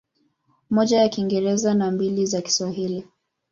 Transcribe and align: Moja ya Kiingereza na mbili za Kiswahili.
Moja 0.69 0.99
ya 1.01 1.09
Kiingereza 1.09 1.73
na 1.73 1.91
mbili 1.91 2.25
za 2.25 2.41
Kiswahili. 2.41 3.07